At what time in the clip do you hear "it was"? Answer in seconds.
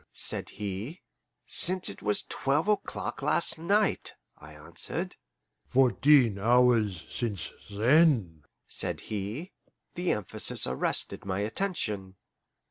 1.87-2.23